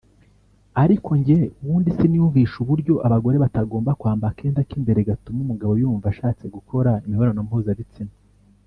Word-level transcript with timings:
Ariko 0.83 1.09
njye 1.19 1.39
ubundi 1.61 1.89
siniyumvisha 1.97 2.55
uburyo 2.63 2.93
abagore 3.07 3.35
batagomba 3.43 3.91
kwamba 3.99 4.25
akenda 4.31 4.61
k’imbere 4.69 4.99
gatuma 5.09 5.39
umugabo 5.41 5.73
yumva 5.81 6.05
ashatse 6.13 6.43
gukora 6.55 6.91
imibonano 7.05 7.41
mpuzabitsina 7.49 8.13